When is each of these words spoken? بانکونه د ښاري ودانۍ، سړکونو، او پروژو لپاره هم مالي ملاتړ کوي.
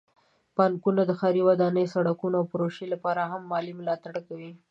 بانکونه 0.57 1.01
د 1.05 1.11
ښاري 1.19 1.41
ودانۍ، 1.45 1.85
سړکونو، 1.93 2.35
او 2.39 2.49
پروژو 2.51 2.85
لپاره 2.93 3.21
هم 3.31 3.41
مالي 3.51 3.73
ملاتړ 3.79 4.13
کوي. 4.27 4.51